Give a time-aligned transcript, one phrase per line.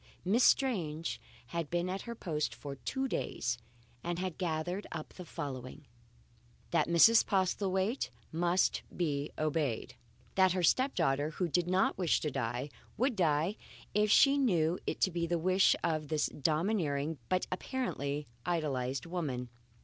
[0.25, 3.59] Miss Strange had been at her post for two days,
[4.03, 5.85] and had gathered up the following:
[6.71, 7.23] That Mrs.
[7.23, 9.93] Postlethwaite must be obeyed.
[10.33, 13.57] That her step daughter (who did not wish to die) would die
[13.93, 19.49] if she knew it to be the wish of this domineering but apparently idolized woman.